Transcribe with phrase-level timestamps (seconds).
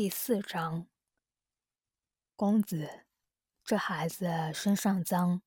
[0.00, 0.86] 第四章，
[2.34, 3.04] 公子，
[3.62, 5.42] 这孩子身上脏，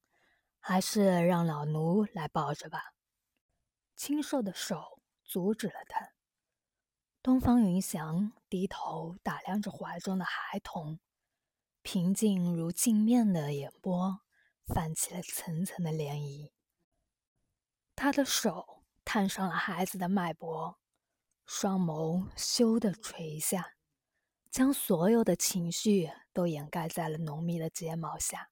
[0.59, 2.93] 还是让老奴来抱着吧。
[3.95, 6.11] 清瘦的手阻止了他。
[7.23, 10.99] 东方云翔低头打量着怀中的孩童，
[11.81, 14.21] 平静如镜面的眼波
[14.67, 16.51] 泛起了层层的涟漪。
[17.95, 20.77] 他的手探上了孩子的脉搏，
[21.43, 23.73] 双眸羞得垂下。
[24.53, 28.51] 将所有的情绪都掩盖在了浓密的睫毛下，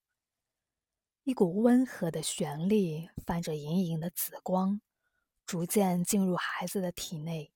[1.21, 4.81] 一股温和的旋律泛着莹莹的紫光，
[5.45, 7.53] 逐渐进入孩子的体内。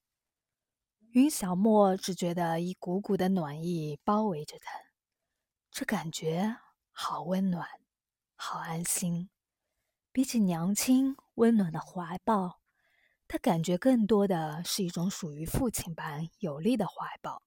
[1.13, 4.72] 云小莫只觉得一股股的暖意包围着他，
[5.72, 6.58] 这感觉
[6.91, 7.67] 好温暖，
[8.36, 9.31] 好安心。
[10.12, 12.62] 比起娘亲温暖的怀抱，
[13.27, 17.41] 他感觉更多的是一种属于父亲般有力的怀抱。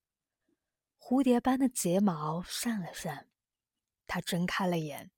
[1.09, 3.29] 蝴蝶般的睫毛扇了扇，
[4.07, 5.11] 他睁开了眼，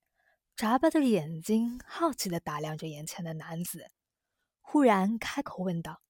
[0.54, 3.90] 眨巴的眼睛好奇地打量着眼前的男子，
[4.60, 6.00] 忽然开口问道：“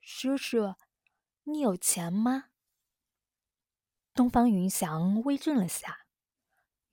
[0.00, 0.76] 叔叔，
[1.42, 2.50] 你有钱吗？”
[4.14, 6.06] 东方云翔微怔了下，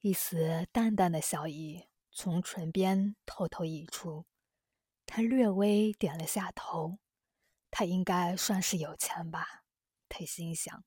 [0.01, 4.25] 一丝淡淡的笑意从唇边偷偷溢出，
[5.05, 6.97] 他略微点了下头，
[7.69, 9.65] 他应该算是有钱吧，
[10.09, 10.83] 他心想。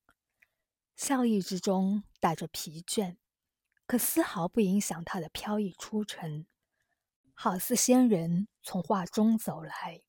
[0.99, 3.19] 笑意之中带着疲倦，
[3.87, 6.49] 可丝毫不影响他的飘逸出尘，
[7.35, 10.03] 好似仙人从画中走来。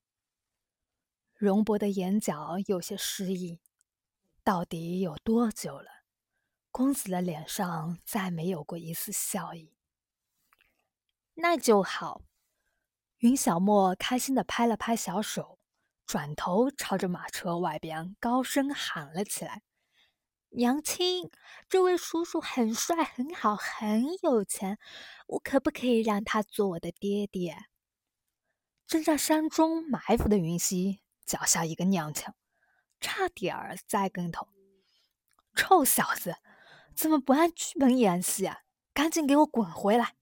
[1.36, 3.62] 荣伯的眼角有些失意，
[4.44, 6.06] 到底有多久了？
[6.72, 9.76] 公子的脸上再没有过一丝笑意。
[11.36, 12.24] 那就好。
[13.20, 15.60] 云小莫开心的拍了拍小手，
[16.08, 19.62] 转头朝着马车外边高声喊了起来。
[20.52, 21.30] 娘亲，
[21.70, 24.80] 这位叔叔很帅、很好、很有钱，
[25.28, 27.66] 我可不可以让他做我的爹爹？
[28.88, 32.34] 正在山中埋伏的云溪脚下一个踉跄，
[33.00, 34.48] 差点儿栽跟头。
[35.56, 36.38] 臭小子，
[36.96, 38.62] 怎么不按剧本演戏啊？
[38.92, 40.16] 赶紧给我滚回来！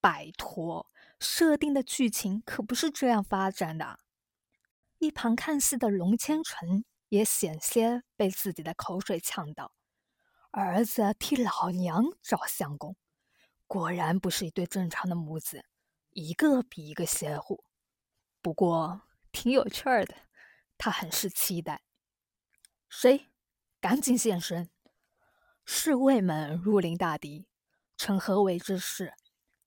[0.00, 4.00] 拜托，设定的剧情可不是这样发展的。
[4.98, 6.84] 一旁看戏的龙千纯。
[7.12, 9.74] 也险些被自己的口水呛到。
[10.50, 12.96] 儿子替老娘找相公，
[13.66, 15.66] 果然不是一对正常的母子，
[16.12, 17.64] 一个比一个邪乎。
[18.40, 20.14] 不过挺有趣儿的，
[20.78, 21.82] 他很是期待。
[22.88, 23.26] 谁？
[23.78, 24.70] 赶紧现身！
[25.66, 27.46] 侍卫们如临大敌，
[27.98, 29.12] 趁合围之势，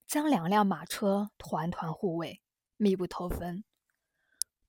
[0.07, 2.41] 将两辆马车团团护卫，
[2.77, 3.63] 密不透风。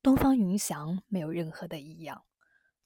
[0.03, 2.26] 东方云翔没有任何的异样。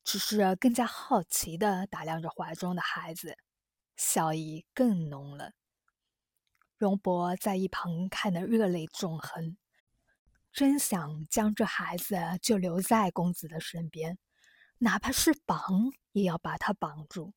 [0.02, 3.36] 只是更加好奇的打量着怀中的孩子，
[3.96, 5.52] 笑意更浓了。
[6.76, 9.56] 荣伯在一旁看得热泪纵横，
[10.52, 14.18] 真想将这孩子就留在公子的身边，
[14.78, 15.60] 哪怕是绑
[16.12, 17.34] 也要把他绑住。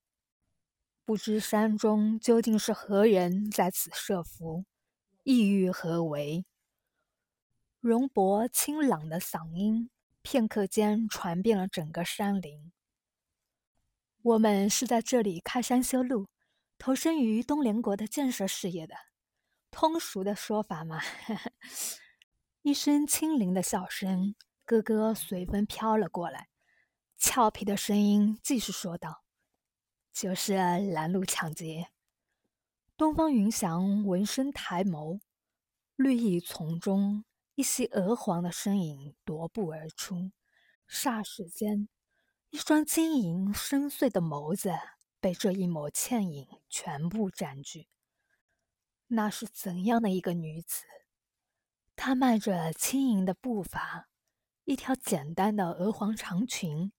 [1.05, 4.63] 不知山中究竟是何人在此设伏，
[5.23, 6.45] 意欲何为？
[7.81, 9.89] 荣伯清朗的嗓音。
[10.23, 12.71] 片刻间传遍了整个山林。
[14.21, 16.29] 我们是在这里开山修路，
[16.79, 18.95] 投身于东联国的建设事业的。
[19.69, 21.01] 通俗的说法嘛。
[22.63, 24.33] 一声轻灵的笑声，
[24.63, 26.47] 哥哥随风飘了过来，
[27.17, 29.25] 俏皮的声音继续说道
[30.13, 31.89] ：“就是拦路抢劫。”
[32.95, 35.19] 东方云翔闻声抬眸，
[35.97, 37.25] 绿意丛中。
[37.55, 40.31] 一袭鹅黄的身影踱步而出，
[40.89, 41.87] 霎时间，
[42.49, 44.71] 一双晶莹深邃的眸子
[45.19, 47.89] 被这一抹倩影全部占据。
[49.05, 50.85] 那是怎样的一个女子？
[51.95, 54.09] 她迈着轻盈的步伐，
[54.63, 56.91] 一条简单的鹅黄长裙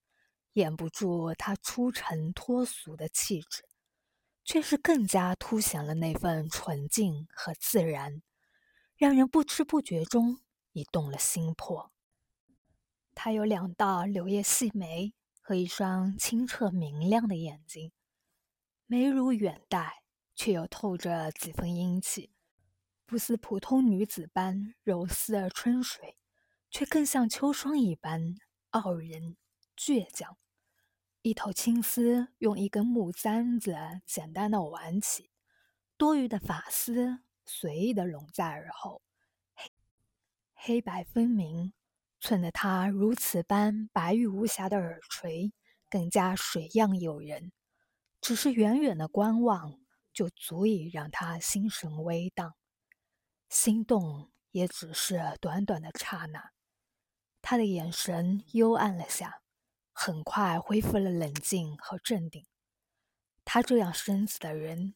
[0.53, 3.65] 掩不住她出尘脱俗的气质，
[4.45, 8.23] 却是更加凸显了那份纯净和自然，
[8.97, 10.39] 让人不知不觉中。
[10.75, 11.91] 已动了心魄。
[13.15, 17.91] 她有两道柳叶细眉和一双清澈明亮的眼睛，
[18.87, 20.03] 眉如远黛，
[20.35, 22.33] 却又透着几分英气，
[23.07, 26.19] 不似普通女子般柔丝而春水，
[26.71, 28.35] 却更像秋霜一般
[28.71, 29.37] 傲人
[29.77, 30.37] 倔强。
[31.23, 33.75] 一头青丝用一根木簪子
[34.05, 35.31] 简单的挽起，
[35.97, 39.01] 多余的发丝随意的拢在耳后。
[40.67, 41.75] 黑白分明，
[42.21, 45.53] 衬得她如此般白玉无瑕的耳垂
[45.91, 47.53] 更加水样诱人。
[48.19, 49.79] 只是远远的观望，
[50.15, 52.55] 就足以让他心神微荡，
[53.51, 56.53] 心动也只是短短的刹那。
[57.43, 59.43] 他的眼神幽暗了下，
[59.93, 62.47] 很快恢复了冷静和镇定。
[63.45, 64.95] 他这样身子的人，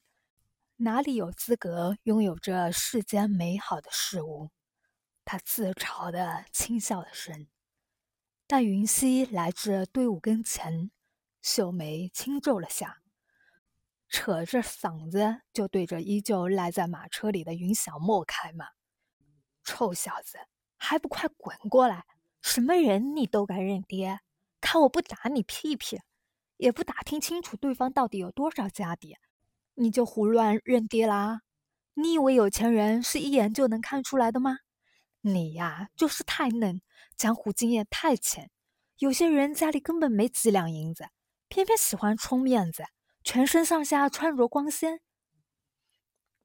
[0.76, 4.48] 哪里有资格拥有这世间美好的事物？
[5.30, 7.48] 他自嘲的轻笑了声。
[8.46, 10.90] 待云溪来至队伍跟前，
[11.42, 13.02] 秀眉轻皱了下，
[14.08, 18.68] 扯着嗓子就对着依旧赖在马车里的云小莫开骂
[19.62, 20.38] ：“臭小子，
[20.78, 22.06] 还不快滚过来！”
[22.40, 24.20] 什么人你都敢认爹？
[24.62, 26.00] 看我不打你屁屁，
[26.56, 29.18] 也不打听清楚对方到底有多少家底，
[29.74, 31.42] 你就胡乱认爹啦？
[31.92, 34.60] 你以为有钱人是一眼就能看出来的吗？
[35.20, 36.80] 你呀，就是太嫩，
[37.16, 38.50] 江湖经验太浅。
[38.98, 41.08] 有些人家里根本没几两银子，
[41.48, 42.84] 偏偏喜欢充面子，
[43.22, 45.00] 全身上下穿着光鲜。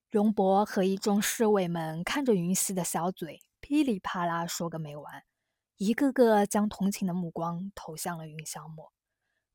[0.10, 5.24] 荣伯和一众侍卫们看着云溪的小嘴，噼里啪啦说个没完。
[5.78, 8.94] 一个个将同情的目光投向了云小莫。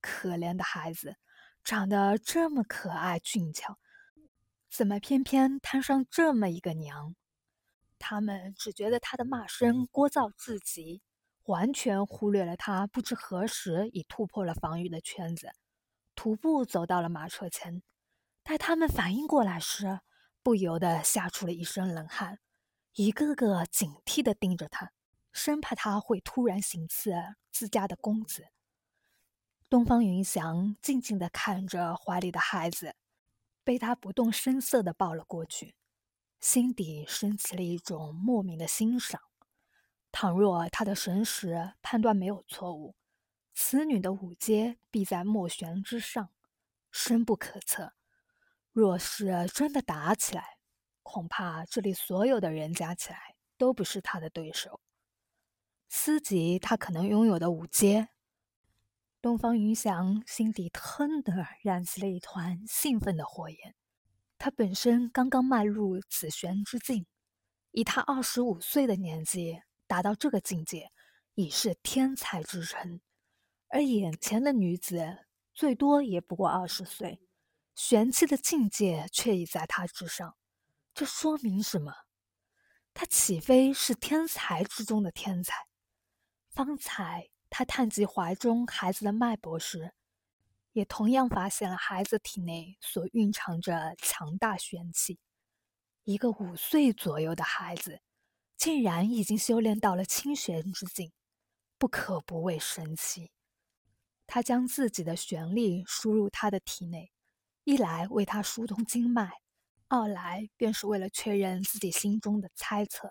[0.01, 1.17] 可怜的孩子，
[1.63, 3.79] 长得这么可爱俊俏，
[4.71, 7.15] 怎么偏偏摊上这么一个娘？
[7.99, 11.03] 他们只觉得他的骂声聒噪至极，
[11.45, 15.53] 完全忽略了他不知何时已突破了防御的圈子，
[16.15, 17.83] 徒步走到了马车前。
[18.43, 20.01] 待他们反应过来时，
[20.43, 22.39] 不由得吓出了一身冷汗，
[22.95, 24.93] 一个个警惕地盯着他。
[25.31, 27.13] 生怕他会突然行刺
[27.53, 28.49] 自家的公子。
[29.69, 32.97] 东方云翔静静地看着怀里的孩子，
[33.63, 35.75] 被他不动声色地抱了过去，
[36.41, 39.21] 心底升起了一种莫名的欣赏。
[40.11, 42.95] 倘若他的神识判断没有错误，
[43.55, 46.31] 此女的五阶必在墨玄之上，
[46.91, 47.93] 深不可测。
[48.73, 50.59] 若是真的打起来，
[51.03, 54.81] 恐怕这里所有的人加起来都不是他的对手。
[55.89, 58.09] 思及他可能拥有的五阶，
[59.21, 63.75] 东方云翔心底腾地燃起了一团兴奋的火焰。
[64.39, 67.07] 他本身刚刚迈入紫玄之境，
[67.73, 70.93] 以他二十五岁的年纪达到这个境界，
[71.35, 73.01] 已是天才之称。
[73.67, 77.21] 而眼前的女子最多也不过二十岁，
[77.75, 80.37] 玄气的境界却已在他之上。
[80.95, 81.93] 这说明什么？
[82.95, 85.67] 他岂非是天才之中的天才？
[86.51, 89.93] 方才他探及怀中孩子的脉搏时，
[90.79, 95.19] 也同样发现了孩子体内所蕴藏着强大玄气。
[96.05, 98.01] 一个五岁左右的孩子，
[98.57, 101.11] 竟然已经修炼到了清玄之境，
[101.79, 103.33] 不可不谓神奇。
[104.25, 107.11] 他将自己的玄力输入他的体内，
[107.65, 109.33] 一来为他疏通经脉，
[109.89, 113.11] 二来便是为了确认自己心中的猜测。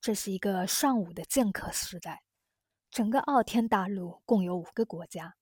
[0.00, 2.24] 这是一个上午的剑客时代。
[2.90, 5.36] 整个傲天大陆共有五个国家，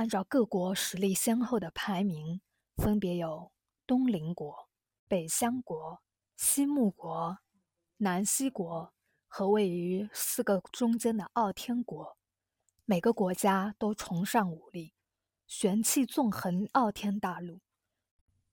[0.00, 2.40] 按照各国实力先后的排名，
[2.78, 3.52] 分别有
[3.86, 4.70] 东邻国、
[5.06, 6.00] 北乡国、
[6.38, 7.36] 西木国、
[7.98, 8.94] 南西国
[9.28, 12.16] 和位于四个中间的傲天国。
[12.86, 14.94] 每个国家都崇尚武力，
[15.46, 17.60] 玄气纵横傲天大陆。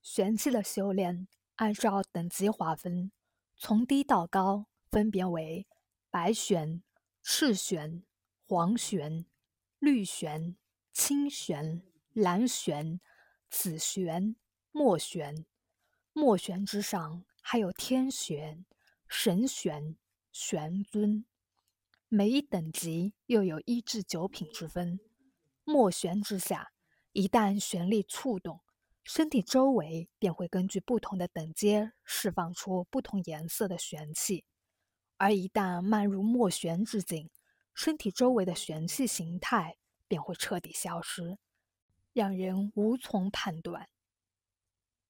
[0.01, 3.13] 玄气的修炼按照等级划分，
[3.55, 5.65] 从低到高，分别为
[6.09, 6.83] 白玄、
[7.23, 8.03] 赤玄。
[8.45, 9.25] 黄玄、
[9.79, 10.57] 绿玄、
[10.97, 12.99] 青玄、蓝玄、
[13.51, 14.35] 紫玄、
[14.71, 15.45] 墨玄，
[16.11, 18.65] 墨玄之上还有天玄、
[19.07, 19.95] 神玄、
[20.31, 21.23] 玄尊。
[22.09, 24.99] 每一等级又有一至九品之分。
[25.63, 26.71] 墨玄之下，
[27.11, 28.61] 一旦玄力触动，
[29.03, 34.45] 身体周围便会根据不同的等阶释放出不同颜色的玄气；
[35.17, 37.29] 而一旦漫入墨玄之境，
[37.75, 39.77] 身体周围的玄气形态
[40.07, 41.37] 便会彻底消失，
[42.13, 43.89] 让人无从判断。